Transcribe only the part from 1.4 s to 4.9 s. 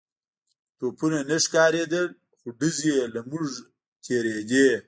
ښکارېدل خو ډزې يې له موږ نه تېرېدې.